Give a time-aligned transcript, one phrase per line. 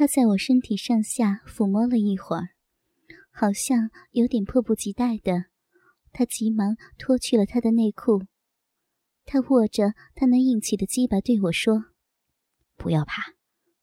[0.00, 2.56] 他在我身体上下抚摸了一会儿，
[3.30, 5.44] 好像有点迫不及待的。
[6.10, 8.24] 他急忙脱去了他的内裤。
[9.26, 11.84] 他握着他那硬气的鸡巴对我说
[12.80, 13.34] ：“不要怕，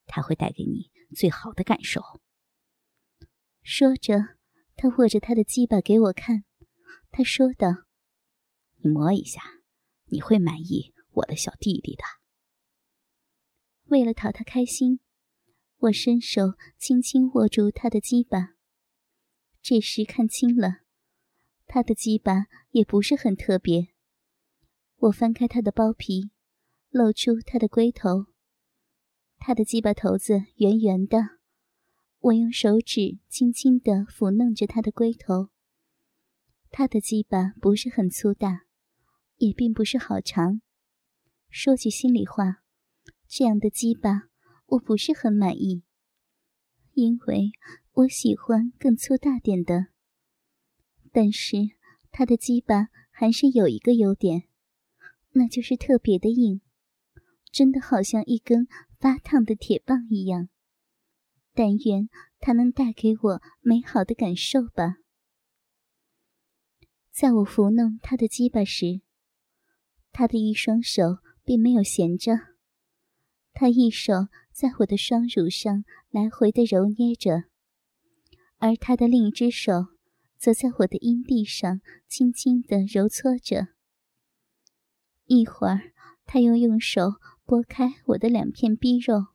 [0.08, 2.02] 他会带给你最好的感受。”
[3.62, 4.38] 说着，
[4.76, 6.46] 他握着他的鸡巴给我看。
[7.12, 7.68] 他说道
[8.82, 9.44] ：“你摸一下，
[10.06, 12.02] 你会满意我的小弟弟的。”
[13.86, 15.00] 为了讨他开心。
[15.80, 18.56] 我伸手轻轻握住他的鸡巴，
[19.62, 20.80] 这时看清了，
[21.68, 23.90] 他的鸡巴也不是很特别。
[24.96, 26.32] 我翻开他的包皮，
[26.90, 28.26] 露出他的龟头。
[29.38, 31.38] 他的鸡巴头子圆圆的，
[32.22, 35.50] 我用手指轻轻地抚弄着他的龟头。
[36.72, 38.66] 他的鸡巴不是很粗大，
[39.38, 40.62] 也并不是好长。
[41.52, 42.64] 说句心里话，
[43.28, 44.27] 这样的鸡巴。
[44.68, 45.84] 我不是很满意，
[46.92, 47.52] 因为
[47.94, 49.88] 我喜欢更粗大点的。
[51.14, 51.56] 但是
[52.12, 54.44] 他的鸡巴还是有一个优点，
[55.32, 56.60] 那就是特别的硬，
[57.50, 58.68] 真的好像一根
[59.00, 60.50] 发烫的铁棒一样。
[61.54, 62.10] 但愿
[62.40, 64.98] 它能带给我美好的感受吧。
[67.10, 69.00] 在我抚弄他的鸡巴时，
[70.12, 72.34] 他的一双手并没有闲着，
[73.54, 74.28] 他一手。
[74.58, 77.44] 在我的双乳上来回的揉捏着，
[78.58, 79.90] 而他的另一只手
[80.36, 83.68] 则在我的阴蒂上轻轻的揉搓着。
[85.26, 85.94] 一会儿，
[86.26, 89.28] 他又用手拨开我的两片逼肉，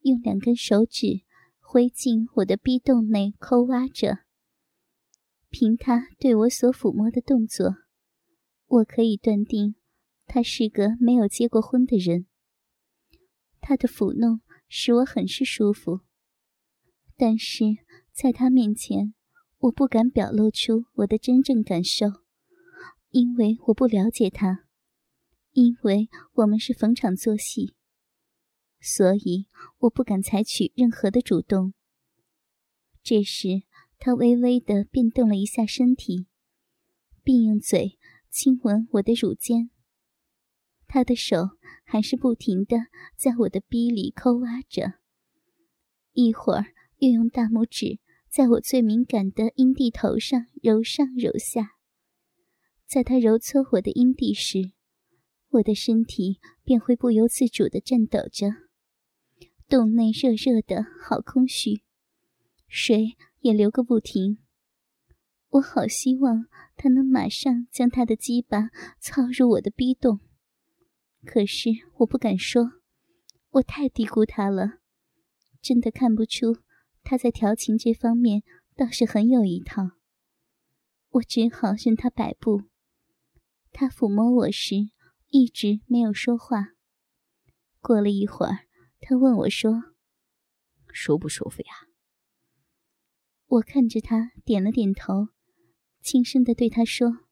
[0.00, 1.20] 用两根手指
[1.60, 4.24] 挥进我的逼洞内抠挖着。
[5.48, 7.76] 凭他对我所抚摸的动作，
[8.66, 9.76] 我可以断定，
[10.26, 12.26] 他是个没有结过婚的人。
[13.66, 16.00] 他的抚弄使我很是舒服，
[17.16, 17.64] 但是
[18.12, 19.14] 在他面前，
[19.56, 22.08] 我不敢表露出我的真正感受，
[23.08, 24.66] 因为我不了解他，
[25.52, 27.74] 因为我们是逢场作戏，
[28.82, 29.46] 所以
[29.78, 31.72] 我不敢采取任何的主动。
[33.02, 33.62] 这时，
[33.98, 36.26] 他微微的变动了一下身体，
[37.22, 37.98] 并用嘴
[38.28, 39.70] 亲吻我的乳尖。
[40.86, 41.56] 他的手。
[41.94, 42.76] 还是不停的
[43.16, 44.94] 在我的逼里抠挖着，
[46.12, 46.64] 一会儿
[46.98, 51.76] 又用大拇指在我最敏感的阴蒂头上揉上揉下。
[52.84, 54.72] 在他揉搓我的阴蒂时，
[55.50, 58.48] 我的身体便会不由自主的颤抖着，
[59.68, 61.82] 洞内热热的，好空虚，
[62.66, 64.38] 水也流个不停。
[65.50, 70.18] 我好希望他能马上将他的鸡巴操入我的逼洞。
[71.24, 72.72] 可是我不敢说，
[73.50, 74.78] 我太低估他了，
[75.60, 76.58] 真的看不出
[77.02, 78.42] 他在调情这方面
[78.76, 79.92] 倒是很有一套。
[81.10, 82.64] 我只好任他摆布。
[83.72, 84.76] 他抚摸我时
[85.28, 86.74] 一直没有说话。
[87.80, 88.66] 过了一会儿，
[89.00, 89.94] 他问我说
[90.92, 91.72] ：“舒不舒服呀？”
[93.46, 95.28] 我看着他点了点头，
[96.00, 97.26] 轻声的对他说：“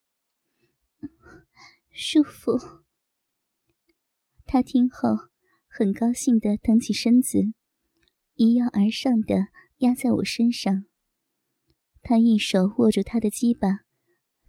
[1.90, 2.81] 舒服。”
[4.52, 5.30] 他听后，
[5.66, 7.54] 很高兴地腾起身子，
[8.34, 9.46] 一跃而上的
[9.78, 10.84] 压在我身上。
[12.02, 13.86] 他一手握住他的鸡巴，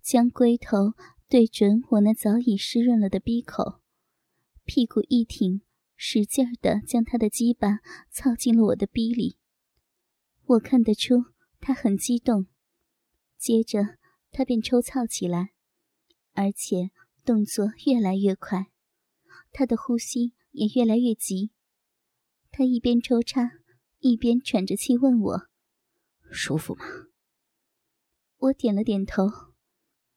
[0.02, 0.92] 将龟头
[1.30, 3.80] 对准我那早已湿润了的鼻口，
[4.66, 5.62] 屁股一挺，
[5.96, 7.80] 使劲地将他的鸡巴
[8.12, 9.38] 操进了我的逼里。
[10.47, 11.28] 我看得出
[11.62, 12.47] 他很激动，
[13.38, 13.97] 接着
[14.31, 15.53] 他便抽操起来，
[16.34, 16.92] 而且
[17.24, 18.73] 动作越来越快。
[19.53, 21.52] 他的呼吸也越来越急，
[22.52, 23.52] 他一边抽插，
[24.00, 25.47] 一边喘着气问我
[26.31, 26.84] ：“舒服吗？”
[28.38, 29.30] 我点了点头：“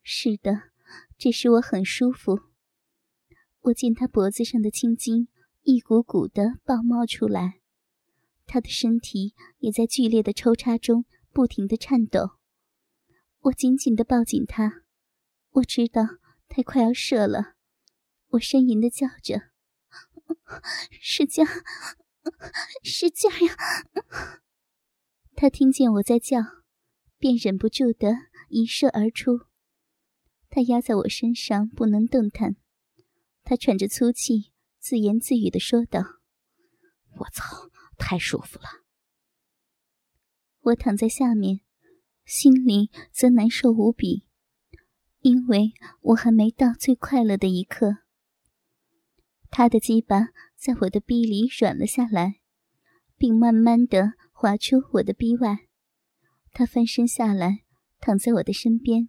[0.03, 0.71] 是的，
[1.19, 2.41] 这使我很舒服。”
[3.61, 5.29] 我见他脖子上的青筋
[5.63, 7.61] 一股股的爆冒出来，
[8.47, 12.39] 他的身体也在剧烈的抽插中不停的颤抖。
[13.41, 14.85] 我紧紧的抱紧他，
[15.51, 16.03] 我知道
[16.49, 17.56] 他快要射了。
[18.37, 19.51] 我呻吟的叫着
[21.01, 21.45] ：“使劲，
[22.83, 23.57] 使劲呀！”
[25.35, 26.39] 他听见我在叫，
[27.19, 28.15] 便忍不住的
[28.49, 29.47] 一射而出。
[30.49, 32.57] 他压在我身上不能动弹，
[33.43, 36.01] 他喘着粗气，自言自语的说道
[37.21, 38.85] ：“我操，太舒服了。”
[40.61, 41.61] 我躺在下面，
[42.25, 44.27] 心里则难受无比，
[45.21, 47.99] 因为我还没到最快乐的一刻。
[49.59, 52.41] 他的鸡巴在我的臂里软了下来，
[53.17, 55.61] 并慢慢的滑出我的逼外。
[56.53, 57.65] 他翻身下来，
[57.99, 59.09] 躺在我的身边，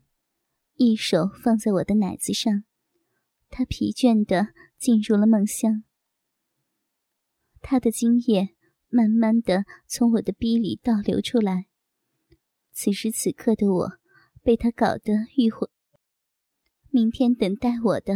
[0.76, 2.64] 一手放在我的奶子上。
[3.50, 5.84] 他疲倦的进入了梦乡。
[7.60, 8.56] 他的精液
[8.88, 11.66] 慢慢的从我的逼里倒流出来。
[12.72, 14.00] 此时此刻的我，
[14.42, 15.70] 被他搞得欲火。
[16.90, 18.16] 明天等待我的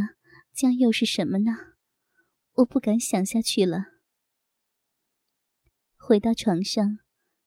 [0.53, 1.51] 将又是什么呢？
[2.55, 3.85] 我不敢想下去了。
[5.95, 6.99] 回到床上。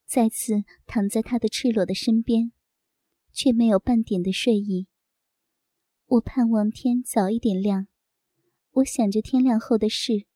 [0.06, 2.53] 再次躺在他的赤裸的身边，
[3.33, 4.87] 却没有半点的睡意。
[6.06, 7.89] 我盼望天早一点亮，
[8.73, 10.27] 我想着天亮后的事，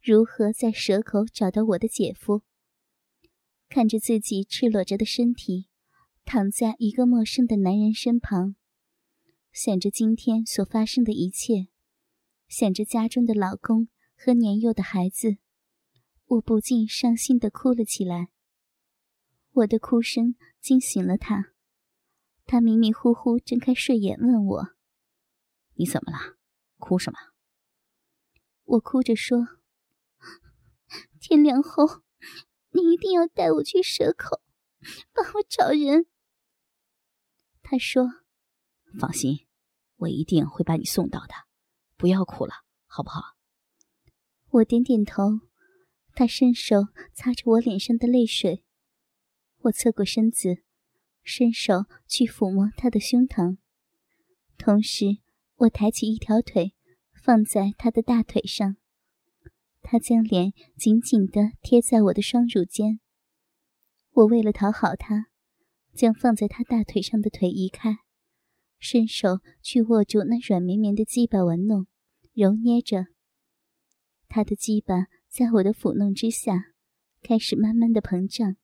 [0.00, 2.42] 如何在蛇口找到我的姐夫。
[3.68, 5.68] 看着自己赤裸着的身体，
[6.24, 8.54] 躺在一个陌生的男人身旁，
[9.50, 11.69] 想着今天所发生的一切，
[12.50, 15.36] 想着家中的老公和年幼的孩子，
[16.26, 18.28] 我不禁伤心的哭了起来。
[19.52, 21.52] 我的哭声惊醒了他，
[22.46, 24.70] 他迷迷糊糊睁开睡眼，问我
[25.78, 26.38] ：“你怎么了？
[26.76, 27.18] 哭什么？”
[28.66, 29.46] 我哭着说
[31.22, 32.02] ：“天亮后，
[32.70, 34.42] 你一定要带我去蛇口，
[35.12, 36.06] 帮我找人。”
[37.62, 38.08] 他说
[38.98, 39.46] ：“放心，
[39.98, 41.34] 我一定会把你送到的，
[42.00, 43.36] 不要哭了，好不好？”
[44.48, 45.40] 我点点头，
[46.14, 48.64] 他伸手擦着我脸上的泪水。
[49.64, 50.64] 我侧过身子，
[51.22, 53.58] 伸手去抚摸他的胸膛，
[54.56, 55.18] 同时
[55.56, 56.74] 我抬起一条腿，
[57.22, 58.76] 放在他的大腿上。
[59.82, 63.00] 他将脸紧紧地贴在我的双乳间。
[64.12, 65.26] 我为了讨好他，
[65.94, 67.98] 将放在他大腿上的腿移开，
[68.80, 71.86] 伸手去握住那软绵绵的鸡巴玩弄、
[72.32, 73.06] 揉捏着。
[74.26, 76.72] 他的鸡巴在我的抚弄之下，
[77.22, 78.56] 开始慢慢的膨胀。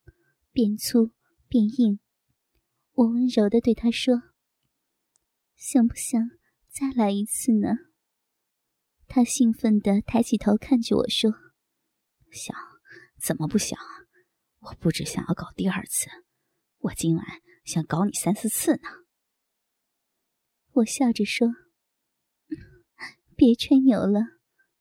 [0.53, 1.11] 变粗
[1.49, 2.01] 变硬，
[2.93, 4.23] 我温柔的对他说
[5.55, 6.31] ：“想不想
[6.71, 7.69] 再来一次呢？”
[9.07, 11.31] 他兴奋的抬起头看着我说
[12.33, 12.57] ：“想，
[13.21, 13.79] 怎么不想？
[14.61, 16.09] 我不止想要搞第二次，
[16.79, 17.27] 我今晚
[17.62, 18.89] 想搞你三四次呢。”
[20.76, 21.49] 我笑着说
[23.34, 24.20] ：“别吹牛了，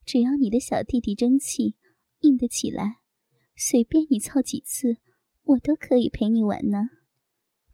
[0.05, 1.75] 只要你的小弟弟争气
[2.19, 2.99] 硬得起来，
[3.55, 4.97] 随便你操几次。”
[5.45, 6.89] 我都可以陪你玩呢。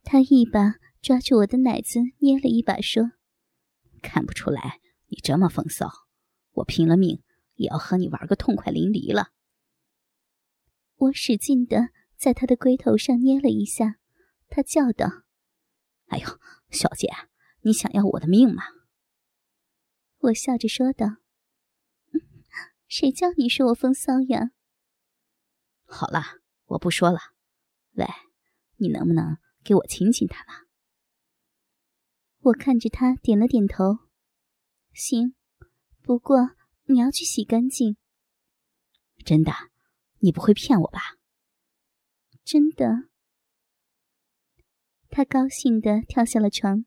[0.03, 3.13] 他一把抓住我的奶子，捏了一把，说
[4.03, 5.89] ：“看不出来你这么风骚，
[6.51, 7.23] 我拼了命
[7.55, 9.31] 也要和你玩个痛快淋漓了。”
[10.97, 13.99] 我使劲的在他的龟头上捏了一下，
[14.49, 15.23] 他叫道
[16.11, 16.27] ：“哎呦，
[16.71, 17.07] 小姐，
[17.61, 18.63] 你想要我的命吗？”
[20.19, 21.17] 我笑着说道
[22.87, 24.51] ：“谁叫你说我风骚呀？”
[25.85, 27.19] 好了，我不说了。
[27.93, 28.05] 喂，
[28.77, 30.67] 你能不能给我亲亲他呢？
[32.39, 33.99] 我看着他点了点头。
[34.93, 35.35] 行，
[36.01, 36.55] 不过
[36.85, 37.97] 你要去洗干净。
[39.25, 39.51] 真的，
[40.19, 41.17] 你不会骗我吧？
[42.43, 43.09] 真的。
[45.09, 46.85] 他高兴的跳下了床，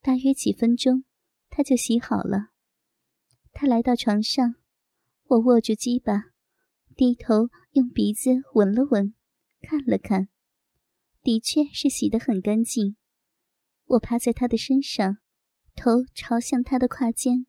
[0.00, 1.04] 大约几分钟，
[1.50, 2.50] 他就洗好了。
[3.52, 4.54] 他来到床上，
[5.24, 6.26] 我握住鸡巴，
[6.96, 9.14] 低头用鼻子闻了闻。
[9.60, 10.28] 看了看，
[11.22, 12.96] 的确是洗得很干净。
[13.86, 15.18] 我趴在他的身上，
[15.74, 17.46] 头朝向他的胯间。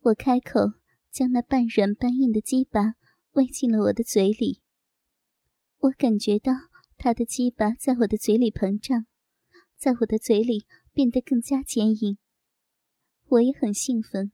[0.00, 0.60] 我开口
[1.10, 2.94] 将那半软半硬的鸡巴
[3.32, 4.62] 喂进了我的嘴里。
[5.78, 6.52] 我感觉到
[6.96, 9.06] 他的鸡巴在我的嘴里膨胀，
[9.76, 12.16] 在我的嘴里变得更加坚硬。
[13.26, 14.32] 我也很兴奋，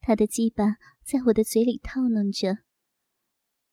[0.00, 2.60] 他的鸡巴在我的嘴里套弄着。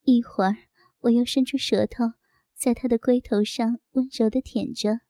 [0.01, 0.57] 一会儿。
[1.03, 2.13] 我又伸出舌头，
[2.55, 5.01] 在他的龟头上温柔地舔着，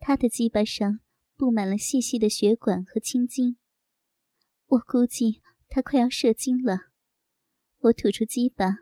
[0.00, 0.98] 他的鸡巴上
[1.36, 3.58] 布满了细细的血管和青筋。
[4.66, 6.90] 我估计他快要射精了。
[7.78, 8.78] 我吐出鸡巴，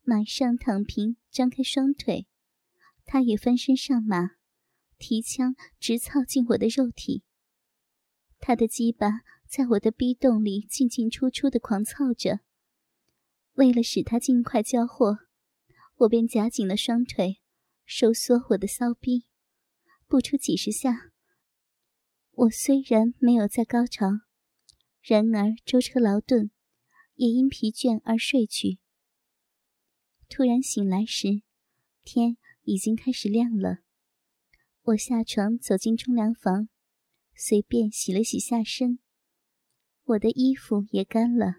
[0.00, 2.26] 马上躺平，张开双腿，
[3.04, 4.37] 他也翻身上马，
[4.98, 7.22] 提枪直操进我的肉体。
[8.38, 12.40] 他的鸡巴在我的逼洞里进进出出的狂操着。
[13.54, 15.20] 为了使他尽快交货。
[16.02, 17.40] 我便夹紧了双腿，
[17.84, 19.26] 收缩我的骚逼，
[20.06, 21.10] 不出几十下。
[22.30, 24.06] 我虽然没有在高潮，
[25.02, 26.52] 然而舟车劳顿，
[27.16, 28.78] 也因疲倦而睡去。
[30.28, 31.42] 突然醒来时，
[32.04, 33.78] 天已经开始亮了。
[34.88, 36.70] 我下床走进冲凉房，
[37.34, 39.00] 随便洗了洗下身，
[40.04, 41.56] 我的衣服也干了。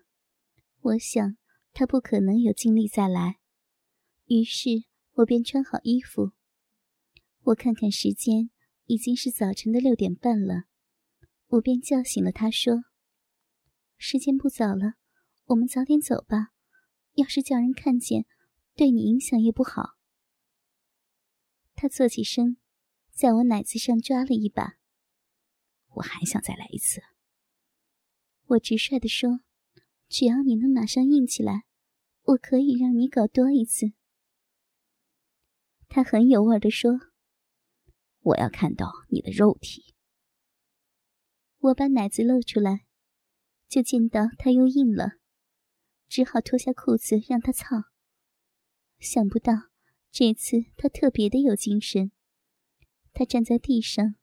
[0.81, 1.37] 我想
[1.71, 3.39] 他不可能有精力再来。
[4.25, 4.69] 于是
[5.13, 6.31] 我便穿好衣服。
[7.41, 8.49] 我看看时间，
[8.85, 10.63] 已经是早晨的六点半了，
[11.49, 12.81] 我便叫醒了他，说
[13.95, 14.93] ：“时间不早了，
[15.45, 16.47] 我们早点走吧。
[17.13, 18.25] 要是叫人看见，
[18.73, 19.97] 对你影响也不好。”
[21.77, 22.57] 他坐起身，
[23.19, 24.77] 在我奶子上抓了一把。
[25.95, 27.01] 我还想再来一次。
[28.45, 29.41] 我直率地说
[30.07, 31.65] ：“只要你能马上硬起来，
[32.21, 33.87] 我可以让你搞多一次。”
[35.89, 36.93] 他很有味地说
[38.23, 39.93] ：“我要看到你的肉体。”
[41.59, 42.85] 我把奶子露出来，
[43.67, 45.15] 就见到他又硬了，
[46.07, 47.65] 只好脱下裤子让他操。
[48.97, 49.51] 想不到
[50.09, 52.13] 这次他特别的有精神，
[53.19, 54.15] 他站在地上。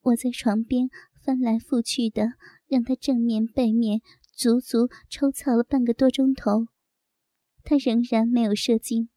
[0.00, 0.88] 我在床边
[1.22, 2.32] 翻来覆去的，
[2.66, 4.00] 让他正面背面
[4.32, 6.68] 足足抽操了半个多钟头，
[7.62, 9.10] 他仍然没有射精，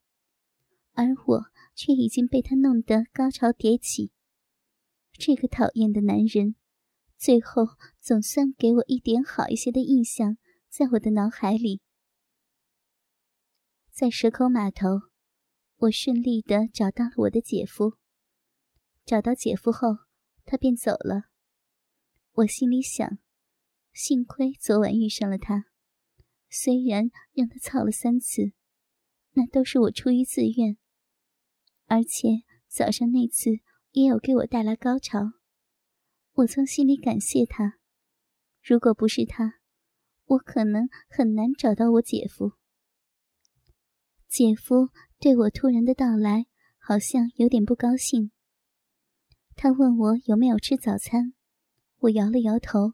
[0.91, 4.12] 而我却已经被他弄得高潮迭起。
[5.13, 6.55] 这个讨厌的男人，
[7.17, 7.67] 最后
[8.01, 10.36] 总算给我一点好一些的印象，
[10.67, 11.79] 在我的脑海里。
[13.93, 14.89] 在蛇口码头，
[15.77, 17.93] 我顺利的找到了我的姐夫。
[19.05, 20.00] 找到姐夫后。
[20.47, 21.24] 他便走了，
[22.33, 23.17] 我心里想，
[23.91, 25.65] 幸亏昨晚遇上了他，
[26.51, 28.53] 虽然让他操了三次，
[29.31, 30.77] 那都是我出于自愿，
[31.88, 33.50] 而且早上那次
[33.93, 35.31] 也有给我带来高潮，
[36.33, 37.79] 我从心里感谢他。
[38.62, 39.55] 如果不是他，
[40.25, 42.51] 我可能很难找到我姐夫。
[44.27, 46.45] 姐夫对我突然的到来，
[46.77, 48.29] 好像有点不高兴。
[49.55, 51.33] 他问我有没有吃早餐，
[52.00, 52.93] 我摇了摇头。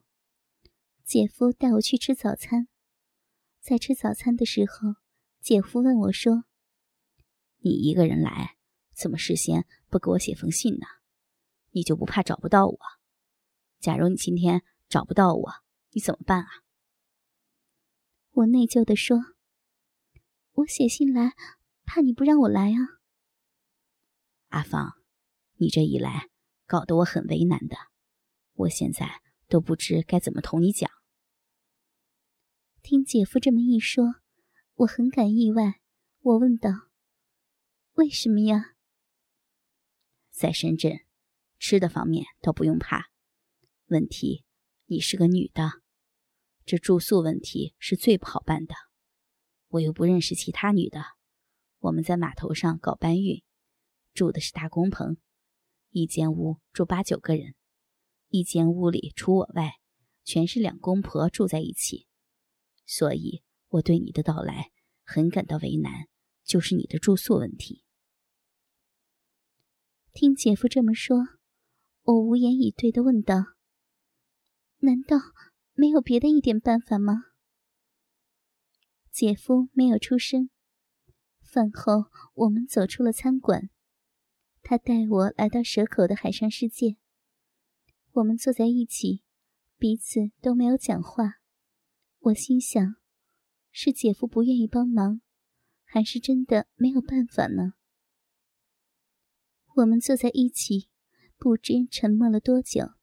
[1.03, 2.68] 姐夫带我去吃早餐，
[3.60, 4.96] 在吃早餐的时候，
[5.41, 6.46] 姐夫问我说
[7.60, 8.58] ：“你一个人来，
[8.94, 10.86] 怎么事先不给我写封信呢？
[11.72, 12.77] 你就不怕找不到我？
[13.80, 15.51] 假如你今天找不到我，
[15.91, 16.48] 你怎么办啊？”
[18.32, 19.18] 我内疚地说
[20.53, 21.34] ：“我写信来，
[21.84, 23.01] 怕你不让我来啊。”
[24.50, 24.94] 阿芳，
[25.58, 26.31] 你这一来。
[26.72, 27.75] 搞得我很为难的，
[28.54, 30.90] 我现在都不知该怎么同你讲。
[32.82, 34.16] 听姐夫这么一说，
[34.75, 35.82] 我很感意外。
[36.22, 36.70] 我问道
[37.96, 38.75] ：“为什么呀？”
[40.32, 41.01] 在深圳，
[41.60, 43.10] 吃的方面倒不用怕，
[43.88, 44.46] 问题
[44.86, 45.82] 你是个女的，
[46.63, 48.74] 这住宿问题是最不好办的。
[49.68, 51.04] 我又不认识其他女的，
[51.80, 53.44] 我们在码头上搞搬运，
[54.13, 55.18] 住的是大工棚。
[55.92, 57.54] 一间屋住八九个人，
[58.30, 59.74] 一间屋里除我外，
[60.24, 62.08] 全是两公婆住在一起，
[62.86, 64.72] 所以我对你的到来
[65.04, 66.08] 很感到为难，
[66.46, 67.84] 就是你的住宿问题。
[70.14, 71.18] 听姐夫这么说，
[72.04, 73.36] 我无言以对的问道
[74.80, 75.18] ：“难道
[75.74, 77.26] 没有别的一点办法吗？”
[79.12, 80.50] 姐夫没有出声。
[81.42, 83.70] 饭后，我们走出了餐馆。
[84.63, 86.98] 他带我来到蛇口的海上世界。
[88.13, 89.24] 我们坐在一起，
[89.77, 91.39] 彼此都没有讲话。
[92.20, 92.96] 我心想：
[93.72, 95.22] 是姐夫不愿意帮忙，
[95.84, 97.74] 还是真的没有办法呢？
[99.75, 100.89] 我们坐在一起，
[101.38, 102.94] 不知沉默了多久，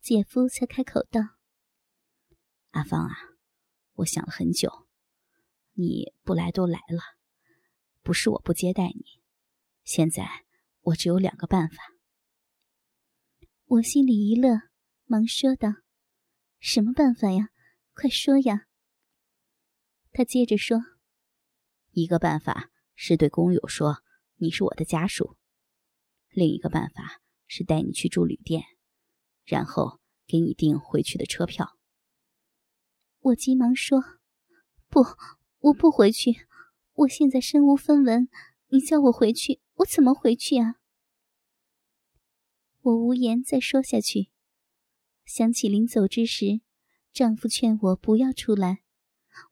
[0.00, 1.20] 姐夫才开口道
[2.72, 3.14] ：“阿芳啊，
[3.94, 4.88] 我想了很久，
[5.72, 7.18] 你不来都来了，
[8.02, 9.22] 不是我不接待你，
[9.84, 10.43] 现在……”
[10.84, 11.76] 我只有两个办法。
[13.66, 14.60] 我心里一乐，
[15.04, 15.68] 忙说道
[16.60, 17.48] ：“什么办法呀？
[17.94, 18.66] 快说呀！”
[20.12, 20.78] 他接着说
[21.92, 24.02] ：“一个办法是对工友说
[24.36, 25.36] 你是我的家属，
[26.28, 28.62] 另一个办法是带你去住旅店，
[29.44, 31.78] 然后给你订回去的车票。”
[33.20, 34.02] 我急忙说
[34.90, 35.00] ：“不，
[35.60, 36.46] 我不回去，
[36.92, 38.28] 我现在身无分文，
[38.74, 40.80] 你叫我回去。”我怎么回去啊？
[42.80, 44.30] 我无言再说下去，
[45.24, 46.60] 想起临走之时，
[47.12, 48.82] 丈夫劝我不要出来，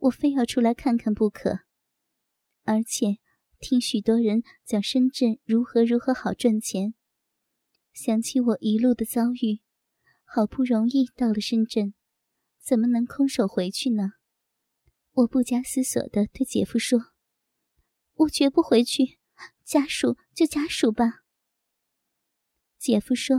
[0.00, 1.60] 我非要出来看看不可。
[2.64, 3.18] 而且
[3.60, 6.94] 听许多人讲深圳如何如何好赚钱，
[7.92, 9.60] 想起我一路的遭遇，
[10.24, 11.94] 好不容易到了深圳，
[12.60, 14.14] 怎么能空手回去呢？
[15.12, 17.12] 我不加思索地对姐夫说
[18.22, 19.18] ：“我绝不回去。”
[19.64, 21.22] 家属就家属吧。
[22.78, 23.36] 姐夫说：“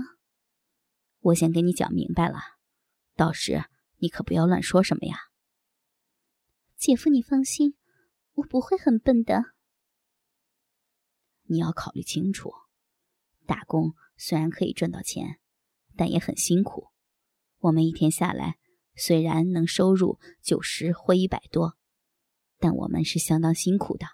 [1.20, 2.40] 我先给你讲明白了，
[3.14, 3.66] 到时
[3.98, 5.18] 你可不要乱说什么呀。”
[6.76, 7.76] 姐夫，你放心，
[8.34, 9.54] 我不会很笨的。
[11.44, 12.52] 你要考虑清楚，
[13.46, 15.40] 打工虽然可以赚到钱，
[15.96, 16.88] 但也很辛苦。
[17.60, 18.58] 我们一天下来，
[18.96, 21.78] 虽然能收入九十或一百多，
[22.58, 24.08] 但我们是相当辛苦的。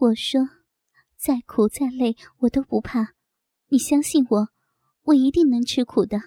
[0.00, 0.40] 我说
[1.18, 3.14] ：“再苦再累，我都不怕。
[3.66, 4.48] 你相信我，
[5.02, 6.18] 我一定能吃苦的。”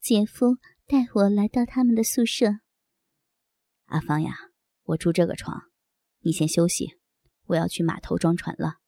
[0.00, 0.56] 姐夫
[0.86, 2.60] 带我来到他们的宿舍。
[3.86, 4.34] 阿芳呀，
[4.84, 5.70] 我住这个床，
[6.20, 6.98] 你先休息。
[7.48, 8.78] 我要去码头装船了。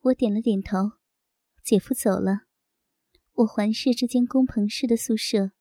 [0.00, 0.92] 我点了点头。
[1.64, 2.42] 姐夫走了，
[3.32, 5.52] 我环视这间工棚式的宿舍。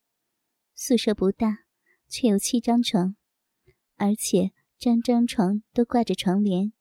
[0.75, 1.65] 宿舍不大，
[2.07, 3.15] 却有七张床，
[3.95, 6.71] 而且张张床都挂着床帘。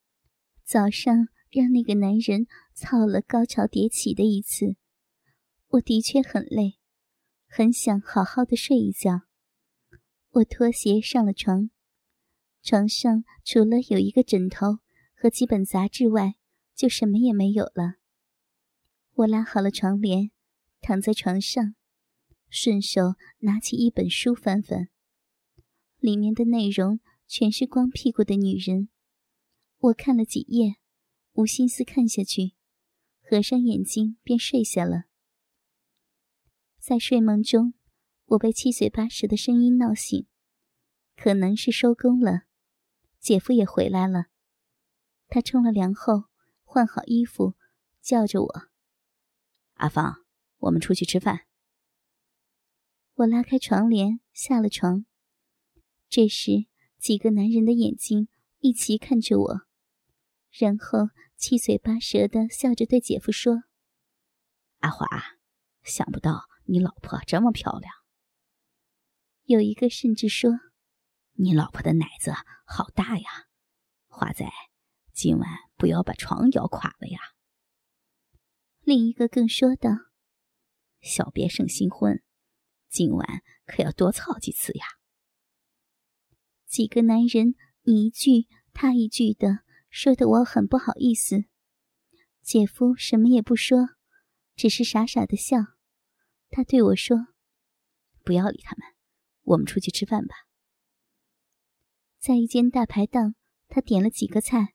[0.64, 4.76] 早上让那个男人操了高潮迭起的一次，
[5.66, 6.78] 我的确很累，
[7.48, 9.22] 很想好好的睡一觉。
[10.30, 11.70] 我脱鞋上了床。
[12.62, 14.78] 床上除了有一个枕头
[15.16, 16.34] 和几本杂志外，
[16.76, 17.94] 就什么也没有了。
[19.14, 20.30] 我拉好了床帘，
[20.80, 21.74] 躺在床上，
[22.48, 24.88] 顺手拿起一本书翻翻，
[25.98, 28.88] 里面的内容全是光屁股的女人。
[29.76, 30.76] 我看了几页，
[31.34, 32.54] 无心思看下去，
[33.20, 35.04] 合上眼睛便睡下了。
[36.80, 37.74] 在睡梦中，
[38.24, 40.26] 我被七嘴八舌的声音闹醒，
[41.16, 42.44] 可能是收工了。
[43.20, 44.28] 姐夫也回来了，
[45.28, 46.24] 他冲了凉后
[46.64, 47.56] 换好衣服，
[48.00, 48.68] 叫着我
[49.74, 50.24] ：“阿芳，
[50.56, 51.46] 我们出去吃饭。”
[53.16, 55.04] 我拉开床帘，下了床。
[56.08, 56.68] 这时，
[56.98, 58.28] 几个男人的眼睛
[58.58, 59.60] 一齐看着我，
[60.50, 63.62] 然后七嘴八舌的笑着对姐夫说
[64.80, 65.06] ：“阿华，
[65.82, 67.92] 想不到你老婆这么漂亮。”
[69.44, 70.50] 有一个甚至说。
[71.40, 72.32] 你老婆的奶子
[72.64, 73.46] 好大呀，
[74.08, 74.44] 华仔，
[75.12, 77.20] 今晚不要把床摇垮了呀。
[78.80, 79.88] 另一个更说道
[81.00, 82.24] ：“小别胜新婚，
[82.88, 84.84] 今晚可要多操几次呀。”
[86.68, 91.46] 几个男人你一句他一句的说的，我很不好意思。
[92.42, 93.88] 姐夫什么也不说，
[94.54, 95.56] 只是傻傻的笑。
[96.50, 97.28] 他对我说
[98.22, 98.86] ：“不要理他们，
[99.42, 100.34] 我们出去吃饭吧。”
[102.20, 103.34] 在一间大排档，
[103.68, 104.74] 他点了几个菜。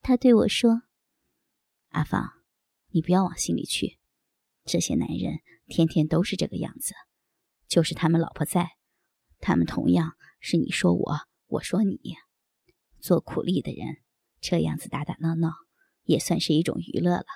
[0.00, 0.82] 他对我说
[1.88, 2.30] ：“阿芳，
[2.88, 3.98] 你不要往心里去。
[4.64, 6.94] 这些男人天天都是这个样子，
[7.66, 8.76] 就是他们老婆在，
[9.40, 11.98] 他们同样是你说我，我说你。
[13.00, 13.98] 做苦力的人
[14.40, 15.52] 这样子打打闹闹，
[16.04, 17.26] 也算是一种娱乐了。”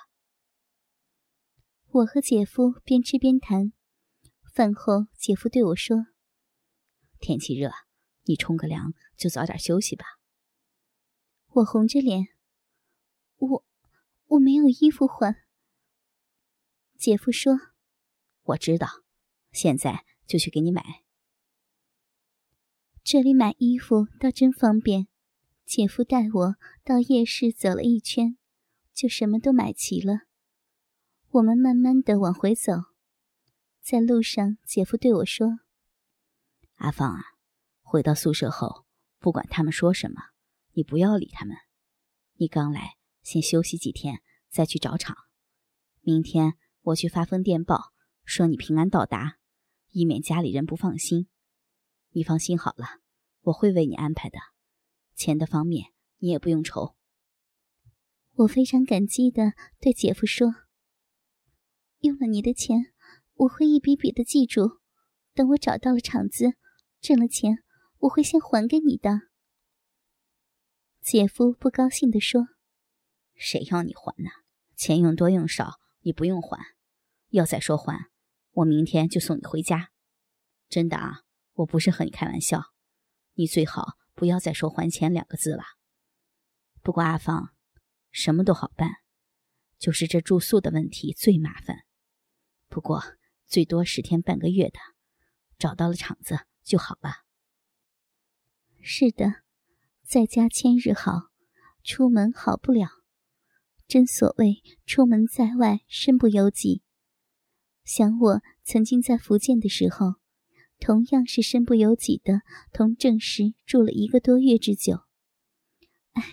[1.89, 3.73] 我和姐夫边吃边谈。
[4.53, 6.07] 饭后，姐夫对我说
[7.19, 7.71] ：“天气热。”
[8.27, 10.03] 你冲个凉，就早点休息吧。
[11.47, 12.29] 我红着脸，
[13.37, 13.65] 我
[14.25, 15.43] 我没有衣服换。
[16.97, 17.53] 姐夫说
[18.41, 18.87] ：“我知道，
[19.51, 21.04] 现在就去给你买。
[23.07, 25.07] 这里买衣服倒真方便。
[25.63, 28.35] 姐夫带我到夜市走了一圈，
[28.95, 30.21] 就什么都买齐了。
[31.29, 32.73] 我们慢慢的往回走，
[33.79, 35.59] 在路上，姐夫对我说
[36.77, 37.21] ：“阿芳啊。”
[37.83, 38.87] 回到宿舍后，
[39.19, 40.19] 不管他们说什么，
[40.73, 41.55] 你不要理他们。
[42.37, 45.15] 你刚来，先休息几天，再去找厂。
[46.01, 49.37] 明天我去发封电报，说你平安到达，
[49.91, 51.27] 以免家里人不放心。
[52.15, 53.01] 你放心好了，
[53.41, 54.39] 我会为你安排的。
[55.15, 56.95] 钱的方面，你也不用愁。
[58.35, 59.51] 我非常感激的
[59.81, 60.55] 对姐夫说
[61.99, 62.93] ：“用了你的钱，
[63.33, 64.79] 我会一笔笔的记住。
[65.33, 66.53] 等我找到了厂子，
[67.01, 67.59] 挣了钱。”
[67.99, 69.21] 我会先还给你的。
[71.01, 72.49] 姐夫不高兴地说
[73.33, 74.29] ：“谁要你还呢？
[74.75, 76.75] 钱用多用少，你不用还。
[77.29, 78.09] 要再说还，
[78.51, 79.91] 我明天就送你回家。
[80.69, 81.21] 真的啊，
[81.55, 82.73] 我不是和你开玩笑。
[83.33, 85.63] 你最好不要再说还钱两个字了。
[86.81, 87.53] 不过阿芳，
[88.11, 88.89] 什么都好办，
[89.77, 91.85] 就是这住宿的问题最麻烦。
[92.69, 93.03] 不过
[93.45, 94.79] 最多十天半个月的，
[95.57, 97.25] 找到了厂子就好了。”
[98.79, 99.41] 是的，
[100.03, 101.31] 在家千日好，
[101.83, 102.87] 出门好不了。
[103.87, 106.83] 真所谓出门在外，身不由己。
[107.83, 110.15] 想我曾经在福建的时候，
[110.79, 115.01] 同样是身不由己的同郑石住了一个多月之久。
[116.13, 116.23] 唉，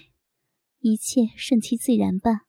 [0.80, 2.46] 一切顺其自然吧。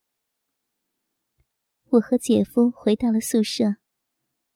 [1.92, 3.76] 我和姐夫回到了宿舍，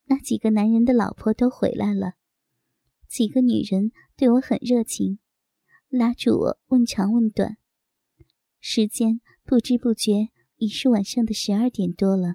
[0.06, 2.14] 那几个男人的老婆都回来了，
[3.08, 5.18] 几个女人对我很热情。
[5.88, 7.56] 拉住我，问长问短。
[8.60, 12.34] 时间不知不觉已是晚上的十二点多了。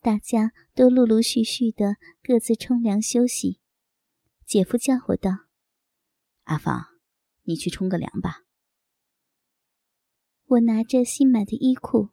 [0.00, 3.60] 大家都陆陆续续的各自冲凉休息。
[4.50, 5.30] 姐夫叫我道
[6.42, 6.86] ：“阿芳，
[7.42, 8.42] 你去冲个凉吧。”
[10.44, 12.08] 我拿着新买的衣裤，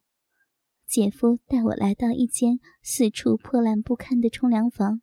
[0.86, 5.02] 姐夫带我来到一间四处破烂不堪的冲凉房。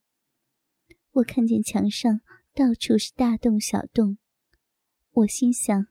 [1.11, 2.20] 我看见墙上
[2.55, 4.18] 到处是大洞小洞，
[5.11, 5.88] 我心想，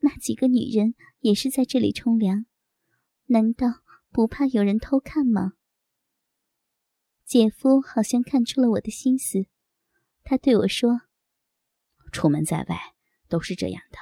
[0.00, 2.46] 那几个女人也是在这里冲凉，
[3.26, 5.52] 难道不怕有人偷看吗？
[7.24, 9.46] 姐夫好像看出了我的心思，
[10.24, 11.02] 他对我说
[12.12, 12.94] ：“出门在外
[13.28, 13.98] 都是这样的，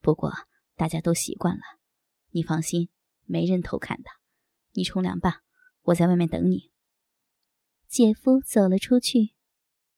[0.00, 0.32] 不过
[0.74, 1.62] 大家都习惯了，
[2.30, 2.90] 你放心，
[3.24, 4.10] 没人偷看的。
[4.72, 5.42] 你冲凉吧，
[5.82, 6.72] 我在外面等你。”
[7.88, 9.35] 姐夫走了出去。